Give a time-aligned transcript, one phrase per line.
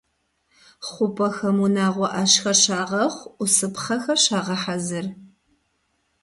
[0.87, 5.05] ХъупӀэхэм унагъуэ Ӏэщхэр щагъэхъу, Ӏусыпхъэхэр щагъэхьэзыр.